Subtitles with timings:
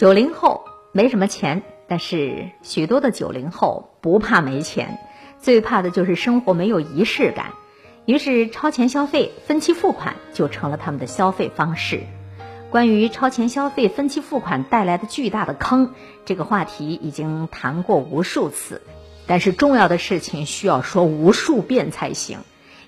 [0.00, 4.98] 九零后没什么钱，但是许多的九零后不怕没钱，
[5.38, 7.48] 最怕的就是生活没有仪式感。
[8.06, 12.04] 于是，超前消费、分期付款就成了他们的消费方式。
[12.70, 15.92] 关于超前消费、分期付款带来的巨大的坑，
[16.24, 18.80] 这个话题已经谈过无数次。
[19.26, 22.38] 但是，重要的事情需要说无数遍才行。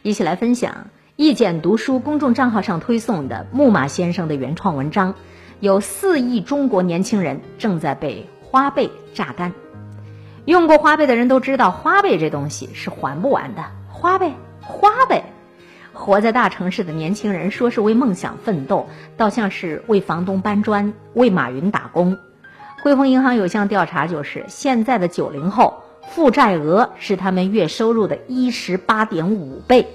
[0.00, 0.86] 一起来分享
[1.16, 5.14] 意见读书公众账号上推送的木马先生的原创文章。
[5.62, 9.52] 有四亿中国年轻人正在被花呗榨干。
[10.44, 13.62] 用过花呗的人都知道，花呗这东西是还不完的。
[13.88, 14.32] 花呗。
[14.60, 15.24] 花呗，
[15.92, 22.18] 活在大城市的年轻人说是为梦想奋斗，倒像是为房东搬砖、为马云打工。
[22.82, 29.86] 汇丰银行有项调查，就是现在的九零后负债额是他们月收入的一十八点五倍，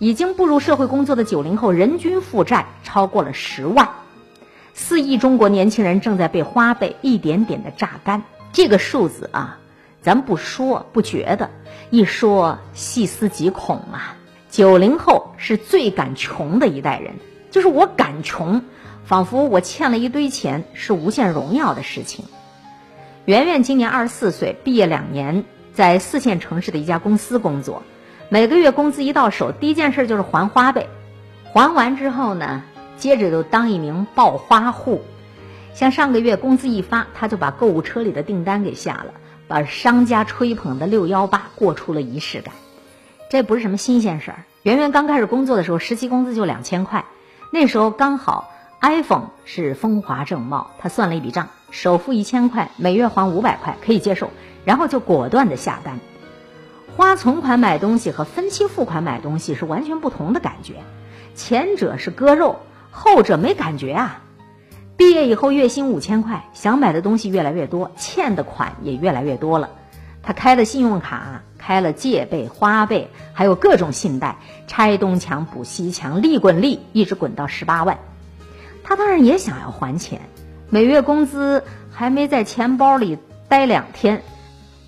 [0.00, 3.88] 已经步入社会工作的九零后人均负债超过了十万，
[4.74, 8.22] 四亿中国年轻人正在被花呗一点点的榨干。
[8.52, 9.58] 这个数字啊。
[10.02, 11.48] 咱不说不觉得，
[11.88, 14.18] 一说细思极恐啊！
[14.50, 17.14] 九零后是最敢穷的一代人，
[17.50, 18.60] 就是我敢穷，
[19.06, 22.26] 仿佛我欠了一堆钱是无限荣耀的事情。
[23.24, 27.82] 圆圆今年二十四岁，毕业两年，在四线城市的一家公司工作，
[28.28, 30.86] 每个月工资一到手，第一件事就是还花呗，
[31.54, 32.62] 还完之后呢，
[32.96, 35.02] 接着就当一名暴花户，
[35.74, 39.14] 像上个月工资一发，他就把购物车里的订单给下了。
[39.46, 42.54] 把商家吹捧的六幺八过出了仪式感，
[43.28, 44.44] 这不是什么新鲜事儿。
[44.62, 47.04] 圆圆刚开始工作的时候，实习工资就两千块，
[47.50, 48.50] 那时候刚好
[48.80, 50.70] iPhone 是风华正茂。
[50.78, 54.30] 他算了一笔账，首付一千块，每月还五百块，可以接受。
[54.64, 56.00] 然后就果断的下单。
[56.96, 60.76] 花存款买东西和分期付款买东西是完全不同的感觉，
[61.34, 62.60] 前者是割肉，
[62.94, 64.22] 后者没感觉啊。
[64.96, 69.70] 毕业以后月薪五千块，想买的东西越来越多，欠的款也越来越多了。
[70.22, 74.36] 他开了信用卡，开了借呗、花呗，还有各种信贷，
[74.68, 77.98] 拆东墙补西墙，利滚利，一直滚到十八万。
[78.84, 80.20] 他当然也想要还钱，
[80.70, 83.18] 每月工资还没在钱包里
[83.48, 84.22] 待两天，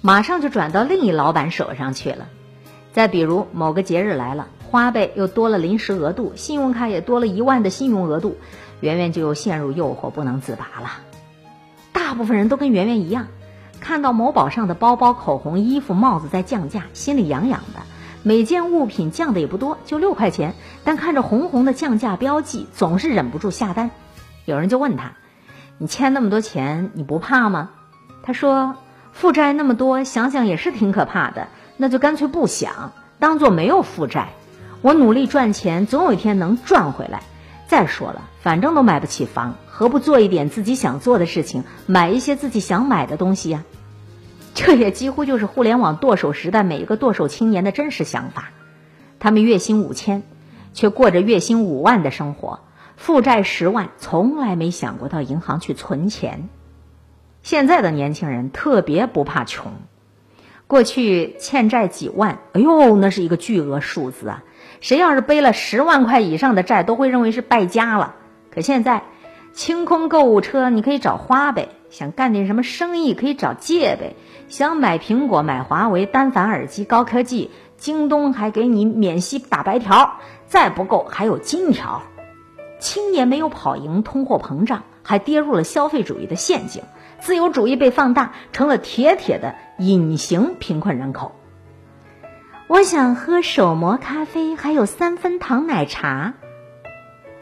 [0.01, 2.29] 马上就转到另一老板手上去了。
[2.93, 8.37] 再比如某个节日来了，花呗又多了临时额度，信用卡也多了一万的信用额度。
[8.81, 10.91] 圆圆就又陷入诱惑不能自拔了。
[11.93, 13.29] 大部分人都跟圆圆一样，
[13.81, 17.81] 看到某宝上的包包、口红、衣服、帽子在降价，心里痒痒的。
[18.23, 20.55] 每件物品降的也不多，就六块钱，
[20.85, 23.91] 但看着红红的降价标记，总是忍不住下单。
[24.45, 25.13] 有人就问他
[25.79, 27.71] ：“你欠那么多钱，你不怕吗？”
[28.23, 28.75] 他说
[29.13, 31.49] ：“负债那么多，想想也是挺可怕的。
[31.77, 34.31] 那就干脆不想，当做没有负债。
[34.83, 37.23] 我努力赚钱，总有一天能赚回来。”
[37.69, 43.65] 再说了，反正都买不起房，何不做一点自己想做的事情，买一些自己想买的东西呀？
[44.55, 48.51] 这也几乎就是互联网剁手时代每一个剁手青年的真实想法。
[49.19, 50.23] 他们月薪五千，
[50.75, 52.61] 却过着月薪五万的生活，
[52.97, 56.49] 负债十万，从来没想过到银行去存钱。
[57.43, 59.73] 现在的年轻人特别不怕穷，
[60.69, 64.45] 过去欠债几万，哎呦，那是一个巨额数字啊。
[64.81, 68.15] 谁要是背了十万块以上的债，都会认为是败家了。
[68.51, 69.03] 可现在，
[69.53, 74.15] 清空购物车，你可以找花呗；想干点什么生意，可以找借呗；
[74.49, 82.03] 想买苹果、买华为单反耳机高科技，京东还给你免息打白条，再不够还有金条。
[82.79, 86.83] 青年没有跑赢通货膨胀，还跌入了消费主义的陷阱，
[87.21, 91.33] 自由主义被放大，成了铁铁的隐形贫困人口。
[92.69, 96.35] 我想喝手磨咖啡，还有三分糖奶茶。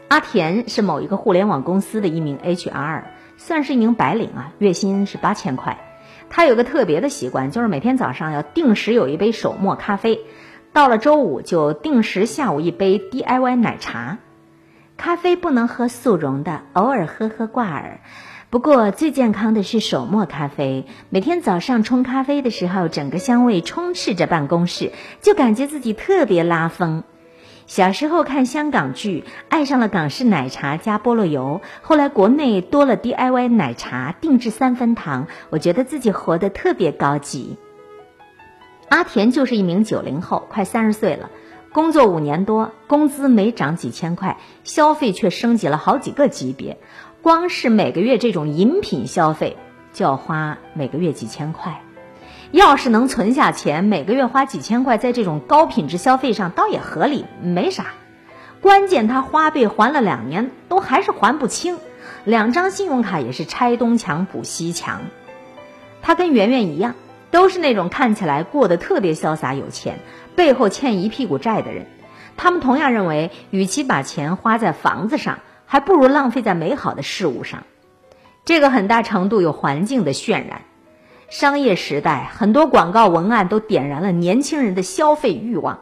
[0.07, 3.01] 阿田是某一个互联网公司的一名 HR，
[3.35, 5.79] 算是一名白领啊，月薪是八千块。
[6.29, 10.21] 他有个特别的习惯，就是每天早上要定时有一杯手磨咖啡，
[10.73, 14.19] 到了周五就定时下午一杯 DIY 奶茶。
[14.95, 17.99] 咖啡不能喝速溶的，偶尔喝喝挂耳。
[18.55, 20.85] 不过最健康的是手磨咖啡。
[21.09, 27.03] 每天早上冲咖啡的时候，整个香味充斥着办公室，就感觉自己特别拉风。
[27.67, 31.59] 小时候看香港剧，爱上了港式奶茶加菠萝油。
[31.81, 37.57] 后来国内多了 DIY 奶茶，定制三分糖，我觉得自己活得特别高级。
[38.87, 41.29] 阿田就是一名九零后，快三十岁了，
[41.73, 46.77] 工作五年多，工资没涨几千块，消费却升级了好几个级别。
[47.25, 49.57] 光是每个月这种饮品消费
[49.93, 51.81] 就要花每个月几千块，
[52.51, 57.87] 要是能存下钱，每个月花几千块在这种高品质消费上，倒也合理，没啥。
[58.61, 61.79] 关键他花呗还了两年，都还是还不清，
[62.25, 65.01] 两张信用卡也是拆东墙补西墙。
[66.03, 66.93] 他跟圆圆一样，
[67.31, 69.97] 都是那种看起来过得特别潇洒有钱，
[70.35, 71.87] 背后欠一屁股债的人。
[72.37, 77.63] 他们同样认为，与其把钱花在房子上，还不如浪费在美好的事物上。
[78.45, 80.61] 这个很大程度有环境的渲染。
[81.29, 85.79] 商业时代，很多广告文案都点燃了年轻人的消费欲望。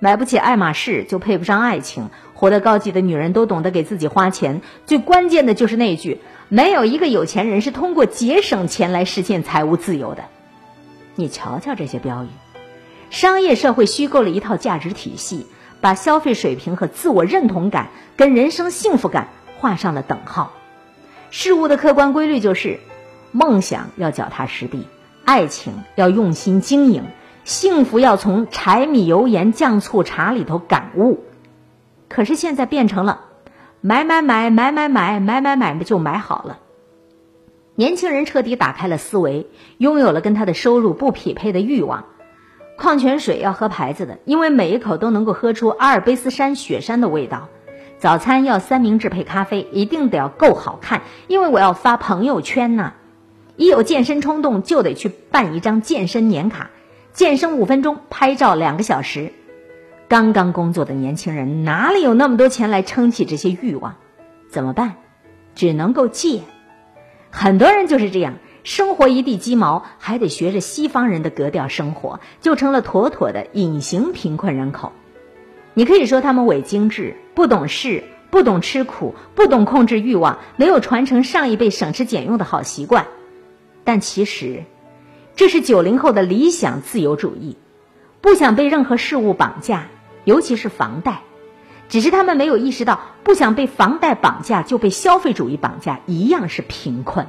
[0.00, 2.10] 买不起爱马仕，就配不上爱情。
[2.34, 4.60] 活得高级的女人都懂得给自己花钱。
[4.84, 10.24] 最关键的就是那句：没有一个有钱人是通过节省钱来实现财务自由的。
[11.14, 12.28] 你瞧瞧这些标语，
[13.10, 15.46] 商业社会虚构了一套价值体系，
[15.82, 20.52] 把消费水平和自我认同感跟人生幸福感画上了等号。
[21.30, 22.80] 事物的客观规律就是。
[23.34, 24.86] 梦想要脚踏实地，
[25.24, 27.04] 爱情要用心经营，
[27.44, 31.24] 幸福要从柴米油盐酱醋茶里头感悟。
[32.10, 33.22] 可是现在变成了
[33.80, 36.58] 买买买买买买买买买就买好了。
[37.74, 39.46] 年轻人彻底打开了思维，
[39.78, 42.04] 拥有了跟他的收入不匹配的欲望。
[42.82, 47.48] 矿泉水要喝牌子的，因为每一口都能够喝出阿尔卑斯山雪山的味道。
[48.00, 52.94] 早餐要三明治配咖啡，一定得要够好看，因为我要发朋友圈呐。
[53.54, 56.70] 一有健身冲动，就得去办一张健身年卡，
[57.12, 59.32] 健身五分钟，拍照两个小时。
[60.08, 63.94] 刚刚工作的年轻人哪里有那么多钱来撑起这些欲望？
[64.50, 64.96] 怎么办？
[65.54, 66.40] 只能够借。
[67.30, 68.34] 很多人就是这样，
[68.64, 74.92] 生活一地鸡毛，还得学着西方人的格调生活，就成了妥妥的隐形贫困人口。
[75.74, 83.06] 你可以说他们伪精致、不懂事、不懂吃苦、不懂控制欲望，没有传承上一辈省吃俭用的好习惯。
[83.84, 84.62] 但其实，
[85.34, 87.56] 这是九零后的理想自由主义，
[88.20, 89.88] 不想被任何事物绑架，
[90.24, 91.22] 尤其是房贷。
[91.88, 97.26] 只是他们没有意识到，不想被房贷绑架，就被消费主义绑架，一样是贫困。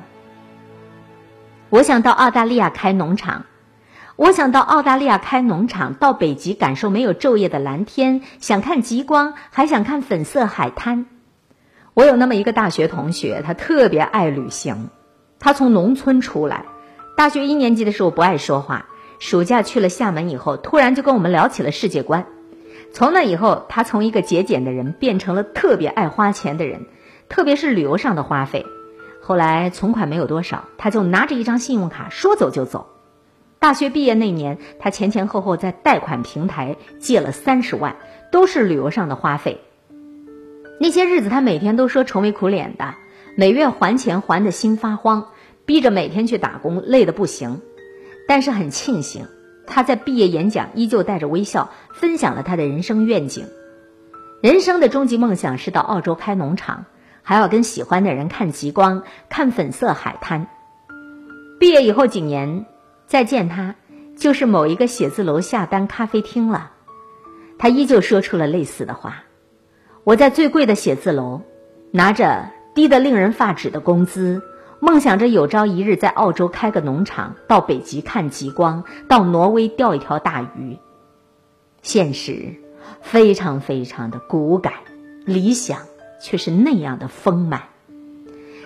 [1.73, 3.45] 我想到澳大利亚开农场，
[4.15, 11.07] 我想到澳大利亚开农场，到北极感受没有昼夜的蓝天，想看极光，还想看粉色海滩。
[11.95, 14.91] 我有那么一个大学同学，他特别爱旅行。
[15.39, 16.65] 他从农村出来，
[17.17, 18.85] 大学一年级的时候不爱说话。
[19.17, 22.27] 暑假去了厦门以后，突然就跟我们聊起了世界观。
[22.91, 26.85] 从那以后，他从一个节俭的人变成了特别爱花钱的人，
[27.29, 28.63] 特别是旅游上的花费。
[29.25, 32.89] 后来存款没有多少，他就拿着一张信用卡说走就走。
[33.57, 37.95] 大学毕业那年，他前前后后在贷款平台借了三十万，
[38.33, 39.61] 都是旅游上的花费。
[40.77, 42.95] 那些日子，他每天都说愁眉苦脸的，
[43.37, 45.27] 每月还钱还的心发慌。
[45.65, 47.61] 逼着每天去打工，累得不行，
[48.27, 49.27] 但是很庆幸，
[49.65, 53.47] 他在毕业演讲依旧带着微笑，分享了他的人生愿景。
[54.41, 56.83] 人生的终极梦想是到澳洲开农场，
[57.23, 60.47] 还要跟喜欢的人看极光、看粉色海滩。
[61.59, 62.65] 毕业以后几年
[63.07, 63.75] 再见他，
[64.17, 66.71] 就是某一个写字楼下单咖啡厅了。
[67.57, 69.23] 他依旧说出了类似的话
[70.03, 71.41] ：“我在最贵的写字楼，
[71.91, 74.41] 拿着低得令人发指的工资。”
[74.81, 80.77] 梦想着有朝一日在澳洲开个农场，到北极看极光，到挪威钓一条大鱼。
[81.81, 82.55] 现实
[82.99, 84.73] 非常非常的骨感，
[85.25, 85.79] 理想
[86.23, 87.63] 却是那样的丰满。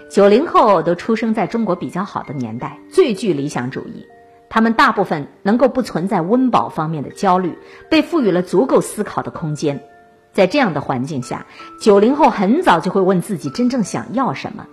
[0.10, 4.06] 九零后都出生在中国比较好的年代，最具理想主义。
[4.48, 7.58] 他们大部分能够不存在温饱方面的焦虑，
[7.90, 9.84] 被赋予了足够思考的空间。
[10.32, 11.48] 在这样的环境下，
[11.82, 14.68] 九零后很早就会问自己真正想要什么。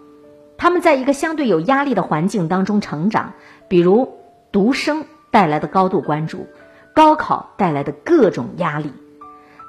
[0.59, 3.33] 他们在一个相对有压力的环境当中成长，
[3.67, 4.13] 比如
[4.53, 6.47] 独生带来的高度关注，
[6.95, 8.93] 高考带来的各种压力。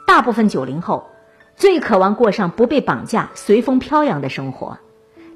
[0.06, 1.08] 大部分九零后
[1.58, 4.78] 最渴望过上不被绑架、随风飘扬的生活，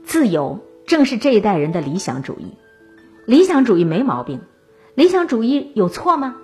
[0.03, 2.55] 自由正是这一代人的理想主义。
[3.25, 4.41] 理想主义没毛病，
[4.95, 6.35] 理想主义有错吗？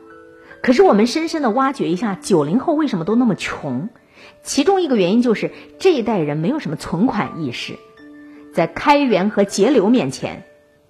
[0.61, 3.89] 可是我们深深的挖掘一下，九零后为什么都那么穷？
[4.43, 7.75] 其中一个原因就是这一代人没有什么存款意识。
[8.53, 10.43] 在开源和节流面前，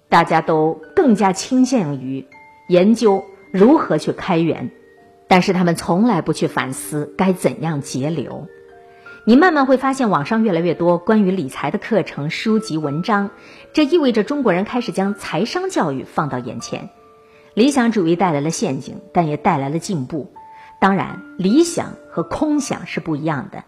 [0.08, 2.24] 大家都更加倾向于
[2.68, 4.70] 研究如何去开源，
[5.26, 8.46] 但是他们从来不去反思该怎样节流。
[9.28, 13.30] 你慢慢会发现，网上越来越多关于理财的课程、书籍、文章，
[13.72, 16.90] 这意味着中国人开始将财商教育放到眼前。
[17.52, 20.32] 理想主义带来了陷阱，但也带来了进步。
[20.80, 23.64] 当然，理想和空想是不一样的。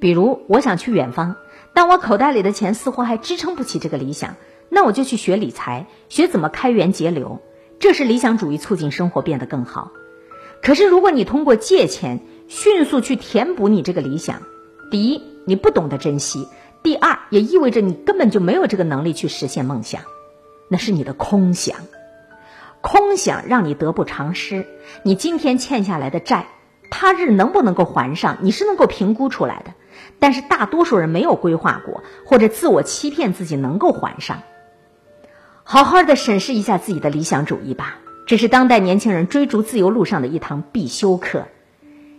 [0.00, 1.36] 比如，我想去远方。
[1.72, 4.36] 但我口袋里的钱似乎还支撑不起这个理想，
[4.68, 7.40] 那我就去学理财，学怎么开源节流，
[7.78, 9.92] 这是理想主义促进生活变得更好。
[10.62, 14.42] 可是如果你通过借钱迅速去填补你这个理想，
[14.90, 16.48] 第一，你不懂得珍惜；
[16.82, 20.02] 第二，也意味着你根本就没有这个能力去实现梦想，
[20.68, 21.76] 那是你的空想。
[22.80, 24.66] 空想让你得不偿失，
[25.02, 26.46] 你今天欠下来的债，
[26.90, 29.74] 他日能不能够还上，你是能够评估出来的。
[30.18, 34.42] 但是大多数人没有规划过，或者自我欺骗自己能够还上。
[35.62, 41.46] 好好的审视一下自己的理想主义吧，这是当代年轻人追逐自由路上的一堂必修课。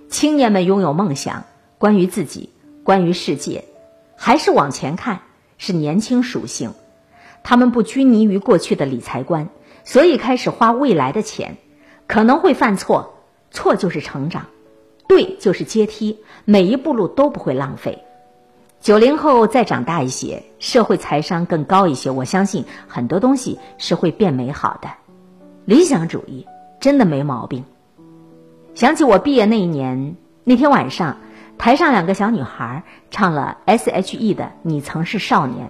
[0.09, 1.45] 青年们拥有梦想，
[1.79, 2.50] 关于自己，
[2.83, 3.65] 关于世界，
[4.15, 5.21] 还是往前看，
[5.57, 6.73] 是年轻属性。
[7.43, 9.49] 他们不拘泥于过去的理财观。
[9.83, 11.57] 所以开始花未来的钱，
[12.05, 13.15] 可能会犯错，
[13.49, 14.45] 错就是成长，
[15.07, 18.03] 对就是阶梯，每一步路都不会浪费。
[18.79, 24.89] 九零后再长大一些，社会财商更高一些，我相信很多东西是会变美好的。
[25.65, 26.45] 理想主义
[26.79, 27.65] 真的没毛病。
[28.75, 31.17] 想起我毕业那一年，那天晚上，
[31.61, 35.67] 台上两个小女孩唱了 S.H.E 的《你曾是少年》。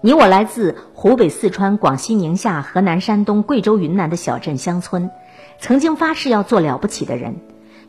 [0.00, 5.10] 你我来自湖北、四川、广西、宁夏、河南、山东、贵州、云南的小镇乡村，
[5.58, 7.34] 曾经发誓要做了不起的人，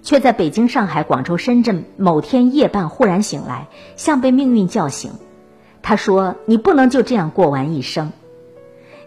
[0.02, 5.12] 却在北京、上海、广州、深圳某天夜半忽然醒来，像被命运叫醒。
[5.84, 8.12] 他说：“你不能就这样过完一生。”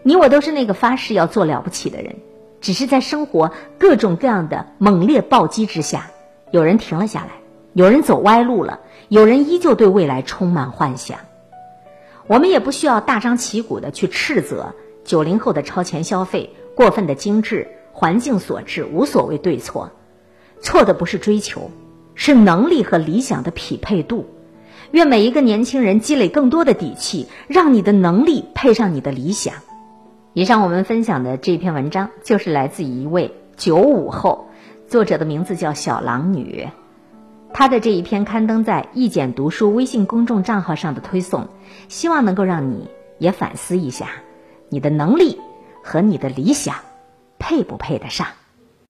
[0.01, 2.15] 你我都是那个发誓要做了不起的人，
[2.61, 6.09] 只是在生活各种各样的猛烈暴击之下，
[6.51, 7.31] 有人停了下来，
[7.79, 11.19] 有人走歪路了，有人依旧对未来充满幻想。
[12.27, 19.91] 我们也不需要大张旗鼓的去斥责九零后的超前消费、过分的精致、环境所致，无所谓对错。
[20.59, 21.71] 错的不是追求，
[22.15, 24.25] 是能力和理想的匹配度。
[24.91, 29.53] 愿每一个年轻人积累更多的底气，让你的能力配上你的理想。
[30.33, 34.49] 以上我们分享的这篇文章，就是来自一位九五后，
[34.89, 36.67] 作者的名字叫小狼女。
[37.53, 41.47] 他的这一篇刊登在易简读书微信公众账号上的推送，
[41.87, 44.07] 希望能够让你也反思一下，
[44.69, 45.37] 你的能力
[45.83, 46.75] 和你的理想
[47.37, 48.27] 配不配得上。